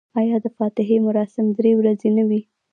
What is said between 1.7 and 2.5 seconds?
ورځې نه وي؟